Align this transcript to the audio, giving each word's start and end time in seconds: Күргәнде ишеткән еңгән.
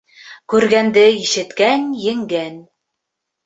Күргәнде 0.53 1.03
ишеткән 1.17 1.87
еңгән. 2.09 2.61